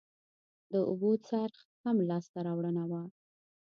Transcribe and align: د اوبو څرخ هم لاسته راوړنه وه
د 0.71 0.73
اوبو 0.89 1.11
څرخ 1.27 1.55
هم 1.83 1.97
لاسته 2.09 2.39
راوړنه 2.47 2.83
وه 2.89 3.01